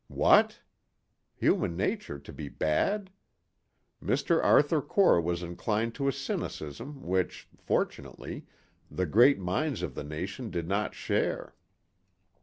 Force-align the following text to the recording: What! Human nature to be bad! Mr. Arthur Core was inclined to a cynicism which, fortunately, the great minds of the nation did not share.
What! 0.07 0.61
Human 1.35 1.77
nature 1.77 2.17
to 2.17 2.33
be 2.33 2.49
bad! 2.49 3.11
Mr. 4.03 4.43
Arthur 4.43 4.81
Core 4.81 5.21
was 5.21 5.43
inclined 5.43 5.93
to 5.93 6.07
a 6.07 6.11
cynicism 6.11 7.03
which, 7.03 7.47
fortunately, 7.55 8.47
the 8.89 9.05
great 9.05 9.37
minds 9.37 9.83
of 9.83 9.93
the 9.93 10.03
nation 10.03 10.49
did 10.49 10.67
not 10.67 10.95
share. 10.95 11.53